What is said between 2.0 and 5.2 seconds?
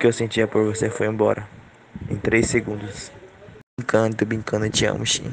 Em três segundos. Brincando, tô brincando, eu te amo,